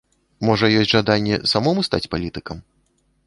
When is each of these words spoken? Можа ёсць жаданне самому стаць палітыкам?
Можа 0.47 0.69
ёсць 0.79 0.89
жаданне 0.95 1.35
самому 1.53 1.85
стаць 1.89 2.09
палітыкам? 2.17 2.57